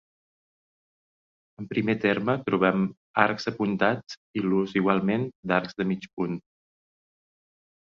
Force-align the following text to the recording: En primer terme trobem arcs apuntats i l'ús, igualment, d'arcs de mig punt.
En 1.63 1.67
primer 1.73 1.95
terme 2.05 2.35
trobem 2.47 2.87
arcs 3.25 3.47
apuntats 3.53 4.19
i 4.41 4.45
l'ús, 4.47 4.75
igualment, 4.83 5.29
d'arcs 5.53 5.81
de 5.83 5.89
mig 5.93 6.11
punt. 6.17 6.43